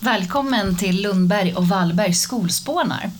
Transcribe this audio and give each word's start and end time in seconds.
Välkommen 0.00 0.76
till 0.76 1.02
Lundberg 1.02 1.54
och 1.54 1.68
Wallberg 1.68 2.14
skolspånar. 2.14 3.10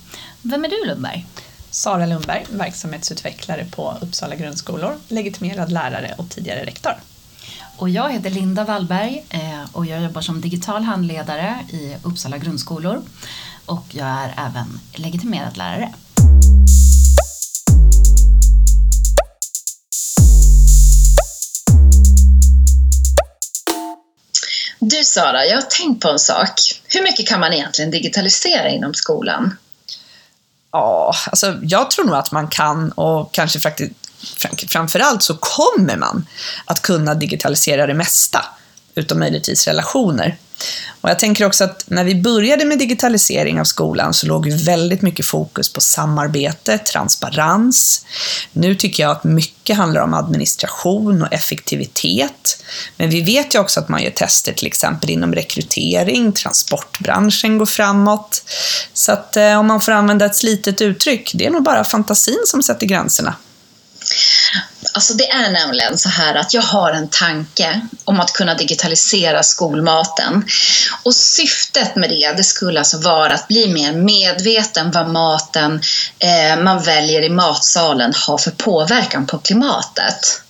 Vem 0.42 0.64
är 0.64 0.68
du 0.68 0.86
Lundberg? 0.86 1.26
Sara 1.70 2.06
Lundberg, 2.06 2.46
verksamhetsutvecklare 2.50 3.66
på 3.70 3.96
Uppsala 4.00 4.34
grundskolor, 4.34 4.94
legitimerad 5.08 5.72
lärare 5.72 6.14
och 6.18 6.30
tidigare 6.30 6.66
rektor. 6.66 6.92
Och 7.76 7.88
jag 7.88 8.12
heter 8.12 8.30
Linda 8.30 8.64
Wallberg 8.64 9.24
eh, 9.30 9.64
och 9.72 9.86
jag 9.86 10.02
jobbar 10.02 10.20
som 10.20 10.40
digital 10.40 10.82
handledare 10.82 11.58
i 11.70 11.96
Uppsala 12.02 12.38
grundskolor 12.38 13.02
och 13.66 13.84
jag 13.90 14.08
är 14.08 14.34
även 14.36 14.80
legitimerad 14.94 15.56
lärare. 15.56 15.92
Du 24.90 25.04
Sara, 25.04 25.46
jag 25.46 25.54
har 25.54 25.62
tänkt 25.62 26.02
på 26.02 26.08
en 26.08 26.18
sak. 26.18 26.50
Hur 26.86 27.02
mycket 27.02 27.28
kan 27.28 27.40
man 27.40 27.52
egentligen 27.52 27.90
digitalisera 27.90 28.68
inom 28.68 28.94
skolan? 28.94 29.56
Ja, 30.72 31.14
alltså 31.26 31.58
jag 31.62 31.90
tror 31.90 32.04
nog 32.04 32.16
att 32.16 32.32
man 32.32 32.48
kan 32.48 32.92
och 32.92 33.34
kanske 33.34 33.60
faktiskt 33.60 33.92
framförallt 34.68 35.22
så 35.22 35.36
kommer 35.36 35.96
man 35.96 36.26
att 36.64 36.82
kunna 36.82 37.14
digitalisera 37.14 37.86
det 37.86 37.94
mesta, 37.94 38.44
utom 38.94 39.18
möjligtvis 39.18 39.66
relationer. 39.66 40.36
Och 41.00 41.10
jag 41.10 41.18
tänker 41.18 41.46
också 41.46 41.64
att 41.64 41.84
när 41.86 42.04
vi 42.04 42.14
började 42.14 42.64
med 42.64 42.78
digitalisering 42.78 43.60
av 43.60 43.64
skolan 43.64 44.14
så 44.14 44.26
låg 44.26 44.52
väldigt 44.52 45.02
mycket 45.02 45.26
fokus 45.26 45.72
på 45.72 45.80
samarbete, 45.80 46.78
transparens. 46.78 48.04
Nu 48.52 48.74
tycker 48.74 49.02
jag 49.02 49.12
att 49.12 49.24
mycket 49.24 49.76
handlar 49.76 50.00
om 50.00 50.14
administration 50.14 51.22
och 51.22 51.32
effektivitet. 51.32 52.64
Men 52.96 53.10
vi 53.10 53.22
vet 53.22 53.54
ju 53.54 53.58
också 53.58 53.80
att 53.80 53.88
man 53.88 54.02
gör 54.02 54.10
tester 54.10 54.52
till 54.52 54.66
exempel 54.66 55.10
inom 55.10 55.34
rekrytering, 55.34 56.32
transportbranschen 56.32 57.58
går 57.58 57.66
framåt. 57.66 58.42
Så 58.92 59.12
att 59.12 59.36
eh, 59.36 59.58
om 59.58 59.66
man 59.66 59.80
får 59.80 59.92
använda 59.92 60.26
ett 60.26 60.36
slitet 60.36 60.80
uttryck, 60.80 61.32
det 61.34 61.46
är 61.46 61.50
nog 61.50 61.62
bara 61.62 61.84
fantasin 61.84 62.42
som 62.46 62.62
sätter 62.62 62.86
gränserna. 62.86 63.34
Alltså 64.94 65.14
det 65.14 65.30
är 65.30 65.50
nämligen 65.50 65.98
så 65.98 66.08
här 66.08 66.34
att 66.34 66.54
jag 66.54 66.62
har 66.62 66.92
en 66.92 67.08
tanke 67.08 67.80
om 68.04 68.20
att 68.20 68.32
kunna 68.32 68.54
digitalisera 68.54 69.42
skolmaten. 69.42 70.44
Och 71.02 71.14
syftet 71.14 71.96
med 71.96 72.10
det, 72.10 72.32
det 72.36 72.44
skulle 72.44 72.78
alltså 72.78 72.98
vara 72.98 73.34
att 73.34 73.48
bli 73.48 73.72
mer 73.72 73.92
medveten 73.92 74.90
vad 74.90 75.08
maten 75.08 75.80
eh, 76.18 76.62
man 76.62 76.82
väljer 76.82 77.22
i 77.22 77.30
matsalen 77.30 78.12
har 78.26 78.38
för 78.38 78.50
påverkan 78.50 79.26
på 79.26 79.38
klimatet. 79.38 80.42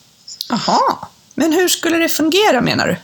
Aha, 0.50 1.08
men 1.34 1.52
hur 1.52 1.68
skulle 1.68 1.98
det 1.98 2.08
fungera 2.08 2.60
menar 2.60 2.86
du? 2.86 2.96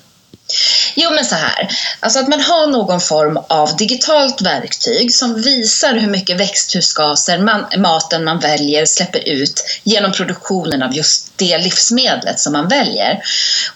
Jo, 0.95 1.11
men 1.11 1.25
så 1.25 1.35
här. 1.35 1.69
Alltså 2.01 2.19
att 2.19 2.29
man 2.29 2.41
har 2.41 2.67
någon 2.67 3.01
form 3.01 3.39
av 3.49 3.77
digitalt 3.77 4.43
verktyg 4.43 5.15
som 5.15 5.43
visar 5.43 5.95
hur 5.95 6.09
mycket 6.09 6.41
växthusgaser 6.41 7.39
man, 7.39 7.67
maten 7.79 8.25
man 8.25 8.39
väljer 8.39 8.87
släpper 8.87 9.29
ut 9.29 9.65
genom 9.85 10.13
produktionen 10.13 10.83
av 10.83 10.97
just 10.97 11.33
det 11.37 11.59
livsmedlet 11.59 12.41
som 12.41 12.53
man 12.53 12.69
väljer. 12.69 13.23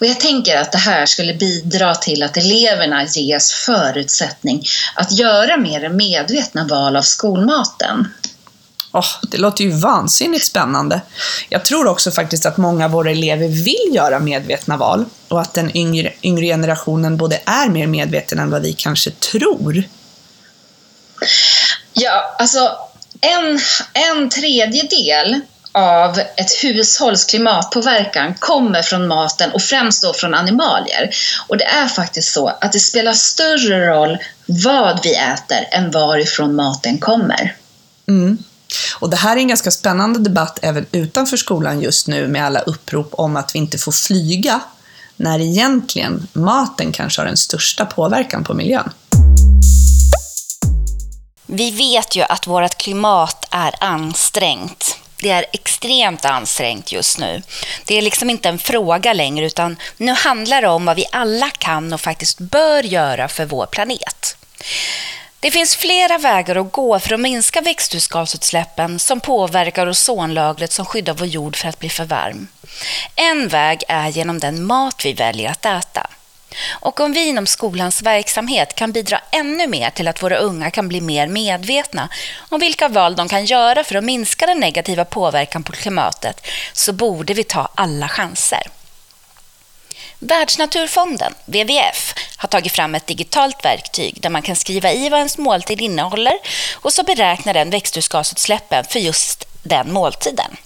Och 0.01 0.07
jag 0.07 0.21
tänker 0.21 0.57
att 0.57 0.73
det 0.73 0.79
här 0.79 1.07
skulle 1.07 1.35
bidra 1.35 1.95
till 1.95 2.23
att 2.23 2.37
eleverna 2.37 3.05
ges 3.05 3.53
förutsättning 3.53 4.65
att 4.95 5.13
göra 5.13 5.57
mer 5.57 5.89
medvetna 5.89 6.65
val 6.65 6.97
av 6.97 7.03
skolmaten. 7.03 8.09
Oh, 8.93 9.07
det 9.23 9.39
låter 9.39 9.65
ju 9.65 9.71
vansinnigt 9.71 10.47
spännande. 10.47 11.01
Jag 11.49 11.65
tror 11.65 11.87
också 11.87 12.11
faktiskt 12.11 12.47
att 12.47 12.57
många 12.57 12.85
av 12.85 12.91
våra 12.91 13.11
elever 13.11 13.49
vill 13.49 13.95
göra 13.95 14.19
medvetna 14.19 14.77
val 14.77 15.05
och 15.29 15.41
att 15.41 15.55
den 15.55 15.77
yngre, 15.77 16.13
yngre 16.23 16.47
generationen 16.47 17.17
både 17.17 17.41
är 17.45 17.69
mer 17.69 17.87
medveten 17.87 18.39
än 18.39 18.51
vad 18.51 18.63
vi 18.63 18.73
kanske 18.73 19.11
tror. 19.11 19.83
Ja, 21.93 22.37
alltså 22.39 22.77
en, 23.21 23.61
en 23.93 24.29
tredjedel 24.29 25.41
av 25.73 26.19
ett 26.19 26.51
hushålls 26.63 27.25
klimatpåverkan 27.25 28.35
kommer 28.35 28.83
från 28.83 29.09
maten 29.09 29.53
och 29.53 29.63
främst 29.63 30.03
då 30.03 30.13
från 30.13 30.35
animalier. 30.35 31.11
Och 31.49 31.57
det 31.57 31.65
är 31.65 31.87
faktiskt 31.87 32.33
så 32.33 32.49
att 32.61 32.73
det 32.73 32.81
spelar 32.81 33.13
större 33.13 33.87
roll 33.87 34.19
vad 34.47 35.01
vi 35.03 35.15
äter 35.15 35.69
än 35.71 35.91
varifrån 35.91 36.55
maten 36.55 36.99
kommer. 36.99 37.57
Mm. 38.09 38.39
Och 38.99 39.11
det 39.11 39.17
här 39.17 39.37
är 39.37 39.41
en 39.41 39.49
ganska 39.49 39.71
spännande 39.71 40.19
debatt 40.19 40.59
även 40.63 40.87
utanför 40.93 41.37
skolan 41.37 41.81
just 41.81 42.07
nu 42.07 42.29
med 42.29 42.45
alla 42.45 42.61
upprop 42.61 43.09
om 43.13 43.37
att 43.37 43.55
vi 43.55 43.59
inte 43.59 43.79
får 43.79 43.93
flyga, 43.93 44.61
när 45.17 45.41
egentligen 45.41 46.29
maten 46.33 46.93
kanske 46.93 47.21
har 47.21 47.27
den 47.27 47.37
största 47.37 47.87
påverkan 47.87 48.45
på 48.45 48.55
miljön. 48.55 48.91
Vi 51.47 51.71
vet 51.71 52.17
ju 52.17 52.23
att 52.23 52.47
vårt 52.47 52.75
klimat 52.75 53.49
är 53.51 53.75
ansträngt. 53.81 54.97
Det 55.23 55.31
är 55.31 55.45
extremt 55.53 56.25
ansträngt 56.25 56.93
just 56.93 57.19
nu. 57.19 57.43
Det 57.85 57.95
är 57.95 58.03
liksom 58.03 58.31
inte 58.31 58.49
en 58.49 58.59
fråga 58.59 59.13
längre, 59.13 59.47
utan 59.47 59.77
nu 59.97 60.13
handlar 60.13 60.63
det 60.63 60.69
om 60.69 60.85
vad 60.85 60.97
vi 60.97 61.05
alla 61.13 61.51
kan 61.51 61.93
och 61.93 62.01
faktiskt 62.01 62.39
bör 62.39 62.83
göra 62.83 63.29
för 63.29 63.45
vår 63.45 63.67
planet. 63.67 64.37
Det 65.41 65.51
finns 65.51 65.77
flera 65.77 66.19
vägar 66.19 66.57
att 66.57 66.73
gå 66.73 66.99
för 66.99 67.15
att 67.15 67.21
minska 67.21 67.61
växthusgasutsläppen 67.61 68.99
som 68.99 69.21
påverkar 69.21 69.89
ozonlagret 69.89 70.73
som 70.73 70.85
skyddar 70.87 71.15
vår 71.15 71.27
jord 71.27 71.57
för 71.57 71.69
att 71.69 71.79
bli 71.79 71.89
för 71.89 72.05
varm. 72.05 72.49
En 73.17 73.49
väg 73.49 73.85
är 73.89 74.09
genom 74.09 74.39
den 74.39 74.65
mat 74.65 75.05
vi 75.05 75.13
väljer 75.13 75.51
att 75.51 75.67
äta. 75.67 76.11
Och 76.71 77.01
om 77.01 77.13
vi 77.13 77.29
inom 77.29 77.47
skolans 77.47 78.03
verksamhet 78.03 78.75
kan 78.75 78.93
bidra 78.93 79.21
ännu 79.31 79.67
mer 79.67 79.91
till 79.91 80.09
att 80.09 80.23
våra 80.23 80.37
unga 80.37 80.71
kan 80.71 80.89
bli 80.89 81.01
mer 81.01 81.27
medvetna 81.27 82.09
om 82.49 82.61
vilka 82.61 82.89
val 82.89 83.17
de 83.17 83.29
kan 83.29 83.45
göra 83.45 83.85
för 83.85 83.95
att 83.95 84.05
minska 84.05 84.47
den 84.47 84.61
negativa 84.61 85.05
påverkan 85.05 85.63
på 85.63 85.73
klimatet 85.73 86.47
så 86.73 86.93
borde 86.93 87.35
vi 87.35 87.45
ta 87.45 87.69
alla 87.75 88.09
chanser. 88.09 88.63
Världsnaturfonden, 90.21 91.35
WWF, 91.45 92.15
har 92.37 92.49
tagit 92.49 92.73
fram 92.73 92.95
ett 92.95 93.07
digitalt 93.07 93.65
verktyg 93.65 94.21
där 94.21 94.31
man 94.31 94.43
kan 94.43 94.57
skriva 94.57 94.93
i 94.93 95.09
vad 95.09 95.19
ens 95.19 95.39
måltid 95.39 95.81
innehåller 95.81 96.39
och 96.75 96.93
så 96.93 97.03
beräknar 97.03 97.55
den 97.55 97.71
växthusgasutsläppen 97.71 98.85
för 98.85 98.99
just 98.99 99.45
den 99.63 99.93
måltiden. 99.93 100.57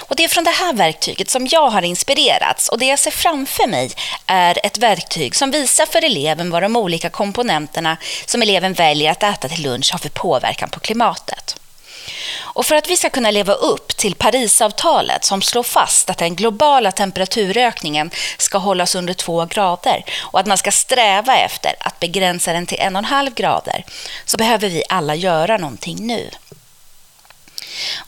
Och 0.00 0.16
det 0.16 0.24
är 0.24 0.28
från 0.28 0.44
det 0.44 0.50
här 0.50 0.72
verktyget 0.72 1.30
som 1.30 1.46
jag 1.46 1.70
har 1.70 1.82
inspirerats 1.82 2.68
och 2.68 2.78
det 2.78 2.86
jag 2.86 2.98
ser 2.98 3.10
framför 3.10 3.66
mig 3.66 3.90
är 4.26 4.66
ett 4.66 4.78
verktyg 4.78 5.36
som 5.36 5.50
visar 5.50 5.86
för 5.86 6.04
eleven 6.04 6.50
vad 6.50 6.62
de 6.62 6.76
olika 6.76 7.10
komponenterna 7.10 7.96
som 8.26 8.42
eleven 8.42 8.72
väljer 8.72 9.10
att 9.10 9.22
äta 9.22 9.48
till 9.48 9.62
lunch 9.62 9.92
har 9.92 9.98
för 9.98 10.08
påverkan 10.08 10.68
på 10.68 10.80
klimatet. 10.80 11.61
Och 12.54 12.66
för 12.66 12.74
att 12.74 12.90
vi 12.90 12.96
ska 12.96 13.10
kunna 13.10 13.30
leva 13.30 13.52
upp 13.52 13.96
till 13.96 14.14
Parisavtalet 14.14 15.24
som 15.24 15.42
slår 15.42 15.62
fast 15.62 16.10
att 16.10 16.18
den 16.18 16.36
globala 16.36 16.92
temperaturökningen 16.92 18.10
ska 18.38 18.58
hållas 18.58 18.94
under 18.94 19.14
två 19.14 19.44
grader 19.44 20.04
och 20.20 20.40
att 20.40 20.46
man 20.46 20.58
ska 20.58 20.72
sträva 20.72 21.36
efter 21.36 21.74
att 21.80 22.00
begränsa 22.00 22.52
den 22.52 22.66
till 22.66 22.80
en 22.80 22.96
och 22.96 22.98
en 22.98 23.04
halv 23.04 23.34
grader 23.34 23.84
så 24.24 24.36
behöver 24.36 24.68
vi 24.68 24.82
alla 24.88 25.14
göra 25.14 25.56
någonting 25.56 26.06
nu. 26.06 26.30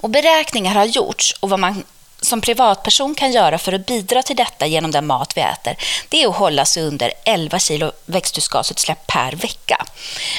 Och 0.00 0.10
beräkningar 0.10 0.75
har 0.75 0.84
gjorts 0.84 1.37
och 1.41 1.50
vad 1.50 1.60
man 1.60 1.84
som 2.24 2.40
privatperson 2.40 3.14
kan 3.14 3.32
göra 3.32 3.58
för 3.58 3.72
att 3.72 3.86
bidra 3.86 4.22
till 4.22 4.36
detta 4.36 4.66
genom 4.66 4.90
den 4.90 5.06
mat 5.06 5.36
vi 5.36 5.40
äter, 5.40 5.76
det 6.08 6.22
är 6.22 6.28
att 6.28 6.36
hålla 6.36 6.64
sig 6.64 6.82
under 6.82 7.12
11 7.24 7.58
kilo 7.58 7.92
växthusgasutsläpp 8.06 9.06
per 9.06 9.32
vecka. 9.32 9.86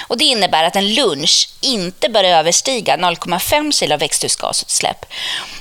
Och 0.07 0.18
det 0.18 0.25
innebär 0.25 0.63
att 0.63 0.75
en 0.75 0.94
lunch 0.94 1.50
inte 1.62 2.09
bör 2.09 2.23
överstiga 2.23 2.97
0,5 2.97 3.72
kilo 3.72 3.97
växthusgasutsläpp. 3.97 5.06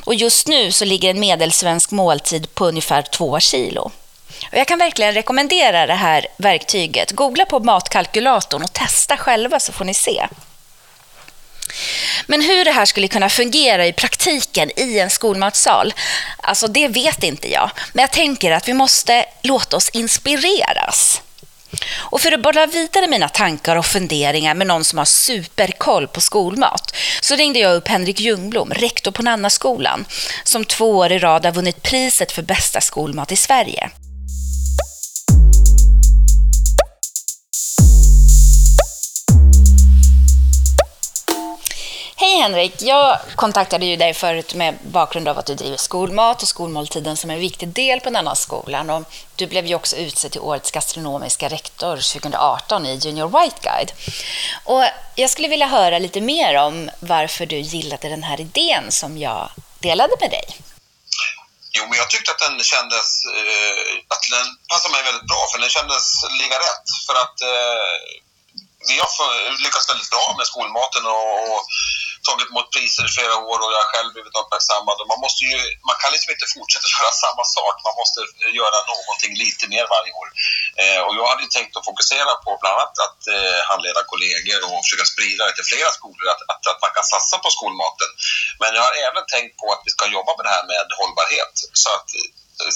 Och 0.05 0.15
just 0.15 0.47
nu 0.47 0.73
så 0.73 0.85
ligger 0.85 1.11
en 1.11 1.21
medelsvensk 1.21 1.91
måltid 1.91 2.55
på 2.55 2.67
ungefär 2.67 3.03
2 3.03 3.41
kilo. 3.41 3.91
Och 4.53 4.59
jag 4.59 4.69
kan 4.69 4.79
verkligen 4.79 5.15
rekommendera 5.15 5.87
det 5.87 5.95
här 5.95 6.27
verktyget. 6.37 7.13
Googla 7.13 7.45
på 7.45 7.61
matkalkylatorn 7.61 8.63
och 8.63 8.73
testa 8.73 9.17
själva 9.17 9.61
så 9.61 9.73
får 9.73 9.85
ni 9.85 9.95
se. 9.95 10.29
Men 12.27 12.41
hur 12.41 12.65
det 12.65 12.73
här 12.73 12.85
skulle 12.85 13.09
kunna 13.09 13.29
fungera 13.29 13.87
i 13.87 13.93
praktiken 13.93 14.71
i 14.77 14.99
en 14.99 15.11
skolmatsal, 15.11 15.95
alltså 16.37 16.67
det 16.67 16.89
vet 16.89 17.23
inte 17.23 17.53
jag. 17.53 17.71
Men 17.93 18.03
jag 18.03 18.11
tänker 18.13 18.53
att 18.53 18.69
vi 18.69 18.75
måste 18.75 19.25
låta 19.43 19.77
oss 19.77 19.89
inspireras. 19.89 21.21
Och 21.93 22.21
för 22.21 22.33
att 22.33 22.43
bolla 22.43 22.67
vidare 22.67 23.07
mina 23.07 23.29
tankar 23.29 23.77
och 23.77 23.87
funderingar 23.87 24.55
med 24.55 24.67
någon 24.67 24.85
som 24.85 24.99
har 24.99 25.05
superkoll 25.05 26.09
på 26.09 26.21
skolmat 26.21 26.97
så 27.21 27.37
ringde 27.37 27.59
jag 27.59 27.75
upp 27.75 27.89
Henrik 27.89 28.21
Ljungblom, 28.21 28.71
rektor 28.71 29.11
på 29.11 29.23
Nannaskolan, 29.23 30.05
som 30.45 30.65
två 30.65 30.91
år 30.91 31.13
i 31.13 31.19
rad 31.19 31.45
har 31.45 31.53
vunnit 31.53 31.83
priset 31.83 32.33
för 32.33 32.43
bästa 32.43 32.81
skolmat 32.81 33.33
i 33.33 33.37
Sverige. 33.37 33.91
Henrik, 42.45 42.83
jag 42.83 43.19
kontaktade 43.37 43.87
ju 43.87 43.97
dig 43.97 44.15
förut 44.15 44.55
med 44.55 44.79
bakgrund 44.83 45.29
av 45.29 45.39
att 45.39 45.47
du 45.47 45.55
driver 45.55 45.77
skolmat 45.77 46.43
och 46.43 46.49
skolmåltiden 46.49 47.17
som 47.17 47.31
en 47.31 47.39
viktig 47.39 47.69
del 47.69 48.01
på 48.01 48.11
denna 48.11 48.35
skolan. 48.35 48.91
Och 48.91 49.03
du 49.37 49.47
blev 49.47 49.67
ju 49.67 49.75
också 49.75 49.97
utsedd 49.97 50.33
till 50.33 50.41
årets 50.41 50.71
gastronomiska 50.71 51.49
rektor 51.49 51.97
2018 51.97 52.87
i 52.87 52.95
Junior 52.95 53.29
White 53.29 53.61
Guide. 53.63 53.93
Och 54.65 54.85
jag 55.15 55.31
skulle 55.31 55.49
vilja 55.49 55.67
höra 55.67 55.99
lite 55.99 56.21
mer 56.21 56.55
om 56.57 56.91
varför 57.01 57.47
du 57.47 57.59
gillade 57.59 58.09
den 58.09 58.23
här 58.23 58.41
idén 58.41 58.93
som 58.93 59.19
jag 59.19 59.51
delade 59.79 60.15
med 60.21 60.31
dig. 60.31 60.47
Jo, 61.77 61.83
men 61.89 61.99
jag 61.99 62.11
tyckte 62.11 62.31
att 62.31 62.39
den 62.39 62.61
kändes, 62.61 63.07
eh, 63.39 64.15
att 64.15 64.25
den 64.31 64.47
passade 64.69 64.93
mig 64.95 65.03
väldigt 65.03 65.29
bra, 65.33 65.43
för 65.53 65.59
den 65.59 65.71
kändes 65.71 66.05
ligga 66.41 66.57
rätt. 66.67 66.87
För 67.07 67.15
att 67.23 67.41
eh, 67.53 67.87
vi 68.89 68.97
har 68.99 69.63
lyckats 69.65 69.91
väldigt 69.91 70.11
bra 70.11 70.35
med 70.39 70.47
skolmaten 70.47 71.05
och, 71.07 71.33
och 71.53 71.63
tagit 72.29 72.51
emot 72.51 72.69
priser 72.75 73.05
i 73.09 73.15
flera 73.17 73.37
år 73.51 73.59
och 73.63 73.71
jag 73.75 73.81
har 73.85 73.91
själv 73.95 74.11
blivit 74.15 74.39
uppmärksammad. 74.41 74.97
Och 75.01 75.09
man, 75.13 75.21
måste 75.25 75.43
ju, 75.49 75.57
man 75.89 75.97
kan 76.03 76.11
liksom 76.15 76.31
inte 76.35 76.49
fortsätta 76.57 76.87
göra 76.97 77.13
samma 77.25 77.45
sak, 77.59 77.75
man 77.89 77.97
måste 78.01 78.21
eh, 78.45 78.53
göra 78.61 78.79
någonting 78.93 79.33
lite 79.45 79.65
mer 79.75 79.85
varje 79.97 80.13
år. 80.23 80.29
Eh, 80.83 81.01
och 81.07 81.15
jag 81.19 81.27
hade 81.33 81.47
tänkt 81.57 81.73
att 81.77 81.89
fokusera 81.91 82.33
på 82.45 82.51
bland 82.61 82.75
annat 82.77 82.97
att 83.07 83.21
eh, 83.37 83.61
handleda 83.71 84.01
kollegor 84.13 84.59
och 84.69 84.81
försöka 84.85 85.07
sprida 85.13 85.43
det 85.47 85.55
till 85.57 85.71
flera 85.73 85.91
skolor, 85.99 86.27
att, 86.33 86.43
att, 86.53 86.63
att, 86.71 86.81
man 86.85 86.93
kan 86.97 87.07
satsa 87.15 87.37
på 87.45 87.51
skolmaten. 87.57 88.11
Men 88.61 88.71
jag 88.77 88.83
har 88.89 88.95
även 89.09 89.25
tänkt 89.35 89.55
på 89.61 89.67
att 89.75 89.83
vi 89.87 89.91
ska 89.97 90.05
jobba 90.17 90.33
med 90.37 90.45
det 90.47 90.55
här 90.57 90.67
med 90.73 90.87
hållbarhet. 91.01 91.55
Så 91.83 91.89
att 91.97 92.09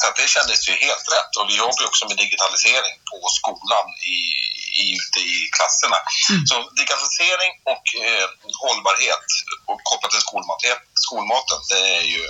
så 0.01 0.05
att 0.09 0.17
det 0.17 0.29
kändes 0.37 0.69
ju 0.69 0.73
helt 0.87 1.07
rätt. 1.17 1.33
Och 1.39 1.47
vi 1.51 1.55
jobbar 1.63 1.81
ju 1.83 1.87
också 1.91 2.05
med 2.09 2.17
digitalisering 2.25 2.97
på 3.11 3.19
skolan 3.39 3.87
i, 4.17 4.19
i, 4.68 4.68
ute 4.97 5.19
i 5.35 5.35
klasserna. 5.57 5.99
Mm. 6.31 6.47
Så 6.51 6.57
digitalisering 6.81 7.53
och 7.73 7.85
eh, 8.07 8.27
hållbarhet 8.63 9.27
och 9.71 9.81
kopplat 9.91 10.11
till 10.13 10.25
skolmat, 10.29 10.61
skolmaten, 11.07 11.59
det 11.71 11.81
är 11.99 12.07
ju 12.15 12.23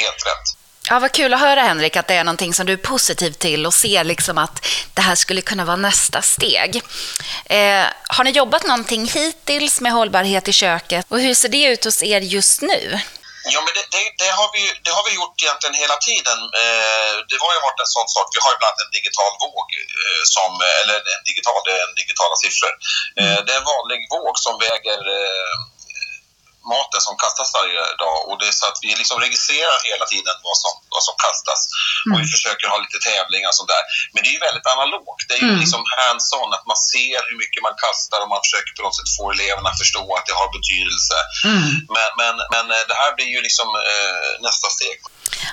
helt 0.00 0.22
rätt. 0.30 0.46
Ja, 0.88 0.98
vad 0.98 1.12
kul 1.12 1.34
att 1.34 1.40
höra 1.40 1.62
Henrik 1.62 1.96
att 1.96 2.08
det 2.08 2.14
är 2.14 2.24
någonting 2.24 2.54
som 2.54 2.66
du 2.66 2.72
är 2.72 2.76
positiv 2.76 3.30
till 3.30 3.66
och 3.66 3.74
ser 3.74 4.04
liksom 4.04 4.38
att 4.38 4.66
det 4.94 5.02
här 5.02 5.14
skulle 5.14 5.40
kunna 5.40 5.64
vara 5.64 5.76
nästa 5.76 6.22
steg. 6.22 6.82
Eh, 7.44 7.84
har 8.08 8.24
ni 8.24 8.30
jobbat 8.30 8.66
någonting 8.66 9.06
hittills 9.06 9.80
med 9.80 9.92
hållbarhet 9.92 10.48
i 10.48 10.52
köket 10.52 11.06
och 11.08 11.20
hur 11.20 11.34
ser 11.34 11.48
det 11.48 11.64
ut 11.64 11.84
hos 11.84 12.02
er 12.02 12.20
just 12.20 12.62
nu? 12.62 13.00
Ja, 13.54 13.60
men 13.64 13.72
det, 13.76 13.84
det, 13.94 14.02
det, 14.22 14.30
har 14.38 14.48
vi, 14.56 14.62
det 14.84 14.92
har 14.96 15.04
vi 15.08 15.12
gjort 15.20 15.42
egentligen 15.42 15.82
hela 15.84 15.96
tiden. 16.08 16.38
Eh, 16.62 17.14
det 17.28 17.38
har 17.42 17.52
ju 17.56 17.60
varit 17.66 17.82
en 17.84 17.94
sån 17.96 18.10
sak. 18.16 18.26
Vi 18.34 18.40
har 18.44 18.50
ju 18.52 18.58
bland 18.60 18.70
annat 18.70 18.84
en 18.86 18.96
digital 18.98 19.32
våg, 19.44 19.68
eh, 20.00 20.22
som, 20.34 20.50
eller 20.80 20.98
en 21.14 21.24
digital, 21.30 21.58
det 21.66 21.74
är 21.78 21.82
en 21.88 21.98
digitala 22.02 22.34
siffror. 22.42 22.74
Eh, 23.20 23.32
mm. 23.32 23.40
det 23.44 23.50
är 23.54 23.60
en 23.62 23.72
vanlig 23.76 24.00
våg 24.16 24.34
som 24.46 24.54
väger 24.66 25.00
maten 26.74 27.00
som 27.06 27.14
kastas 27.22 27.48
varje 27.58 27.80
dag 28.04 28.18
och 28.28 28.36
det 28.40 28.46
är 28.50 28.56
så 28.60 28.66
att 28.70 28.78
vi 28.84 28.90
liksom 29.02 29.16
registrerar 29.26 29.78
hela 29.90 30.04
tiden 30.12 30.34
vad 30.48 30.58
som, 30.62 30.72
vad 30.94 31.04
som 31.08 31.16
kastas 31.26 31.60
mm. 31.68 32.10
och 32.12 32.18
vi 32.22 32.26
försöker 32.34 32.66
ha 32.72 32.76
lite 32.84 32.98
tävlingar 33.08 33.48
och 33.52 33.58
sånt 33.60 33.72
där. 33.76 33.84
Men 34.12 34.20
det 34.22 34.28
är 34.30 34.36
ju 34.38 34.44
väldigt 34.48 34.68
analogt. 34.74 35.20
Det 35.28 35.34
är 35.38 35.42
ju 35.46 35.52
mm. 35.52 35.62
liksom 35.64 35.82
hands-on, 35.96 36.50
att 36.56 36.66
man 36.72 36.80
ser 36.92 37.18
hur 37.28 37.36
mycket 37.42 37.60
man 37.68 37.76
kastar 37.86 38.18
och 38.22 38.30
man 38.34 38.42
försöker 38.46 38.72
på 38.76 38.82
något 38.86 38.96
sätt 38.98 39.10
få 39.18 39.24
eleverna 39.34 39.68
att 39.70 39.82
förstå 39.84 40.04
att 40.18 40.26
det 40.28 40.36
har 40.40 40.48
betydelse. 40.58 41.18
Mm. 41.50 41.68
Men, 41.96 42.10
men, 42.20 42.34
men 42.54 42.64
eh, 42.76 42.84
det 42.90 42.96
här 43.02 43.10
blir 43.16 43.30
ju 43.36 43.40
liksom 43.48 43.68
eh, 43.90 44.28
nästa 44.46 44.68
steg. 44.76 44.98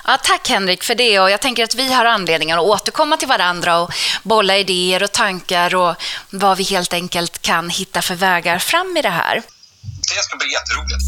Ja, 0.06 0.16
tack 0.30 0.48
Henrik 0.48 0.82
för 0.82 0.94
det 0.94 1.20
och 1.20 1.30
jag 1.30 1.40
tänker 1.40 1.64
att 1.64 1.74
vi 1.74 1.92
har 1.92 2.04
anledning 2.04 2.52
att 2.52 2.60
återkomma 2.60 3.16
till 3.16 3.28
varandra 3.28 3.78
och 3.80 3.90
bolla 4.22 4.56
idéer 4.56 5.02
och 5.02 5.12
tankar 5.12 5.74
och 5.74 5.94
vad 6.30 6.56
vi 6.56 6.64
helt 6.64 6.92
enkelt 6.92 7.42
kan 7.42 7.70
hitta 7.70 8.02
för 8.02 8.14
vägar 8.14 8.58
fram 8.58 8.96
i 8.96 9.02
det 9.02 9.08
här. 9.10 9.42
Det 9.82 10.22
ska 10.24 10.36
bli 10.36 10.52
jätteroligt. 10.52 11.04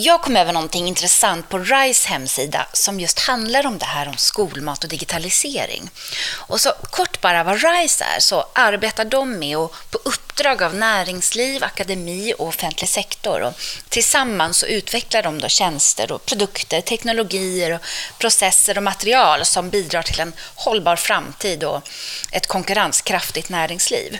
Jag 0.00 0.22
kom 0.22 0.36
över 0.36 0.52
någonting 0.52 0.88
intressant 0.88 1.48
på 1.48 1.58
RISE 1.58 2.08
hemsida 2.08 2.66
som 2.72 3.00
just 3.00 3.18
handlar 3.18 3.66
om 3.66 3.78
det 3.78 3.84
här 3.84 4.08
om 4.08 4.16
skolmat 4.16 4.84
och 4.84 4.90
digitalisering. 4.90 5.90
Och 6.34 6.60
så 6.60 6.72
kort 6.90 7.20
bara 7.20 7.44
vad 7.44 7.62
RISE 7.62 8.04
är, 8.04 8.20
så 8.20 8.46
arbetar 8.52 9.04
de 9.04 9.38
med 9.38 9.56
att 9.56 9.90
på 9.90 9.98
uppdrag 10.38 10.62
av 10.62 10.74
näringsliv, 10.74 11.64
akademi 11.64 12.34
och 12.38 12.46
offentlig 12.46 12.88
sektor. 12.88 13.42
Och 13.42 13.52
tillsammans 13.88 14.58
så 14.58 14.66
utvecklar 14.66 15.22
de 15.22 15.40
då 15.40 15.48
tjänster 15.48 16.12
och 16.12 16.26
produkter, 16.26 16.80
teknologier, 16.80 17.74
och 17.74 17.80
processer 18.18 18.76
och 18.76 18.82
material 18.82 19.44
som 19.44 19.70
bidrar 19.70 20.02
till 20.02 20.20
en 20.20 20.32
hållbar 20.54 20.96
framtid 20.96 21.64
och 21.64 21.88
ett 22.32 22.46
konkurrenskraftigt 22.46 23.48
näringsliv. 23.48 24.18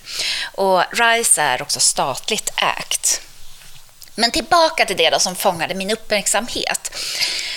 Och 0.54 0.82
RISE 0.92 1.42
är 1.42 1.62
också 1.62 1.80
statligt 1.80 2.50
ägt. 2.78 3.20
Men 4.14 4.30
tillbaka 4.30 4.84
till 4.84 4.96
det 4.96 5.10
då 5.10 5.18
som 5.18 5.36
fångade 5.36 5.74
min 5.74 5.90
uppmärksamhet. 5.90 6.96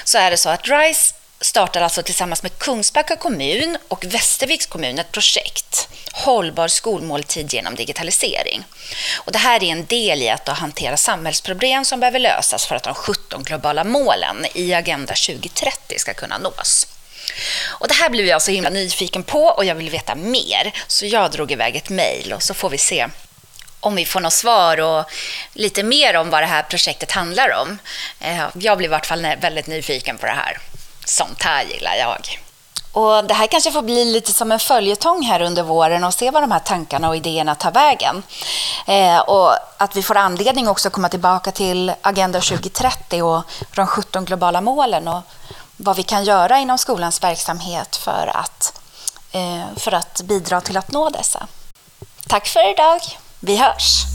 Så 0.03 0.17
är 0.17 0.31
det 0.31 0.37
så 0.37 0.49
att 0.49 0.67
RISE 0.67 1.13
startar 1.41 1.81
alltså 1.81 2.03
tillsammans 2.03 2.43
med 2.43 2.57
Kungsbacka 2.57 3.15
kommun 3.15 3.77
och 3.87 4.05
Västerviks 4.05 4.65
kommun 4.65 4.99
ett 4.99 5.11
projekt, 5.11 5.87
Hållbar 6.21 6.67
skolmåltid 6.67 7.53
genom 7.53 7.75
digitalisering. 7.75 8.63
Och 9.17 9.31
det 9.31 9.37
här 9.37 9.63
är 9.63 9.67
en 9.71 9.85
del 9.85 10.21
i 10.21 10.29
att 10.29 10.47
hantera 10.47 10.97
samhällsproblem 10.97 11.85
som 11.85 11.99
behöver 11.99 12.19
lösas 12.19 12.65
för 12.65 12.75
att 12.75 12.83
de 12.83 12.93
17 12.93 13.43
globala 13.43 13.83
målen 13.83 14.45
i 14.53 14.73
Agenda 14.73 15.13
2030 15.13 15.99
ska 15.99 16.13
kunna 16.13 16.37
nås. 16.37 16.87
Och 17.67 17.87
det 17.87 17.93
här 17.93 18.09
blev 18.09 18.25
jag 18.25 18.41
så 18.41 18.51
himla 18.51 18.69
nyfiken 18.69 19.23
på 19.23 19.43
och 19.43 19.65
jag 19.65 19.75
vill 19.75 19.89
veta 19.89 20.15
mer, 20.15 20.71
så 20.87 21.05
jag 21.05 21.31
drog 21.31 21.51
iväg 21.51 21.75
ett 21.75 21.89
mejl 21.89 22.33
och 22.33 22.43
så 22.43 22.53
får 22.53 22.69
vi 22.69 22.77
se 22.77 23.07
om 23.79 23.95
vi 23.95 24.05
får 24.05 24.19
något 24.19 24.33
svar 24.33 24.79
och 24.79 25.05
lite 25.53 25.83
mer 25.83 26.15
om 26.15 26.29
vad 26.29 26.43
det 26.43 26.47
här 26.47 26.63
projektet 26.63 27.11
handlar 27.11 27.53
om. 27.61 27.77
Eh, 28.19 28.47
jag 28.53 28.77
blir 28.77 28.87
i 28.87 28.91
vart 28.91 29.05
fall 29.05 29.21
väldigt 29.21 29.67
nyfiken 29.67 30.17
på 30.17 30.25
det 30.25 30.31
här. 30.31 30.57
Sånt 31.05 31.43
här 31.43 31.63
gillar 31.63 31.95
jag. 31.95 32.39
Och 32.93 33.23
Det 33.23 33.33
här 33.33 33.47
kanske 33.47 33.71
får 33.71 33.81
bli 33.81 34.05
lite 34.05 34.33
som 34.33 34.51
en 34.51 34.59
följetong 34.59 35.23
här 35.23 35.41
under 35.41 35.63
våren 35.63 36.03
och 36.03 36.13
se 36.13 36.31
vad 36.31 36.43
de 36.43 36.51
här 36.51 36.59
tankarna 36.59 37.09
och 37.09 37.15
idéerna 37.15 37.55
tar 37.55 37.71
vägen. 37.71 38.23
Eh, 38.87 39.19
och 39.19 39.53
att 39.77 39.95
vi 39.95 40.03
får 40.03 40.17
anledning 40.17 40.67
också 40.67 40.87
att 40.87 40.93
komma 40.93 41.09
tillbaka 41.09 41.51
till 41.51 41.93
Agenda 42.01 42.41
2030 42.41 43.23
och 43.23 43.43
de 43.75 43.87
17 43.87 44.25
globala 44.25 44.61
målen 44.61 45.07
och 45.07 45.21
vad 45.77 45.95
vi 45.95 46.03
kan 46.03 46.23
göra 46.23 46.59
inom 46.59 46.77
skolans 46.77 47.23
verksamhet 47.23 47.95
för 47.95 48.31
att, 48.33 48.79
eh, 49.31 49.77
för 49.77 49.91
att 49.91 50.21
bidra 50.21 50.61
till 50.61 50.77
att 50.77 50.91
nå 50.91 51.09
dessa. 51.09 51.47
Tack 52.27 52.47
för 52.47 52.71
idag! 52.71 52.99
Vi 53.39 53.57
hörs! 53.57 54.10